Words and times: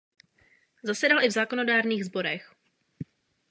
Zasedal 0.83 1.21
i 1.23 1.29
v 1.29 1.37
zákonodárných 1.37 2.05
sborech. 2.09 2.41